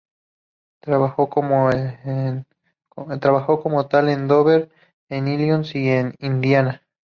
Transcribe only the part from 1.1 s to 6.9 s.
como tal en Dover, en Illinois y en Indiana.